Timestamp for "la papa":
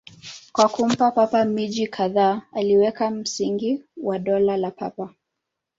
4.57-5.13